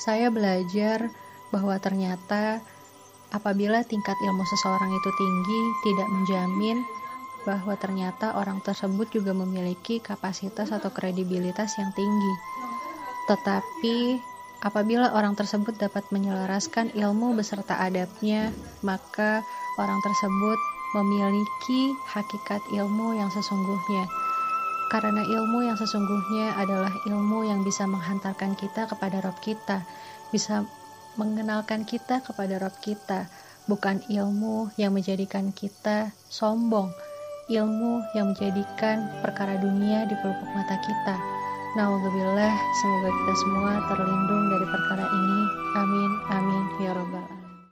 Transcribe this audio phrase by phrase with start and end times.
[0.00, 1.10] saya belajar
[1.54, 2.58] bahwa ternyata
[3.30, 6.78] apabila tingkat ilmu seseorang itu tinggi, tidak menjamin
[7.44, 12.34] bahwa ternyata orang tersebut juga memiliki kapasitas atau kredibilitas yang tinggi.
[13.28, 14.18] Tetapi
[14.64, 19.44] apabila orang tersebut dapat menyelaraskan ilmu beserta adabnya, maka
[19.76, 20.58] orang tersebut
[20.96, 24.08] memiliki hakikat ilmu yang sesungguhnya.
[24.94, 29.82] Karena ilmu yang sesungguhnya adalah ilmu yang bisa menghantarkan kita kepada Rob kita,
[30.30, 30.62] bisa
[31.18, 33.26] mengenalkan kita kepada Rob kita,
[33.66, 36.94] bukan ilmu yang menjadikan kita sombong,
[37.50, 41.18] ilmu yang menjadikan perkara dunia di pelupuk mata kita.
[41.74, 45.40] Nauzubillah, semoga kita semua terlindung dari perkara ini.
[45.74, 47.23] Amin, amin, ya Rabbal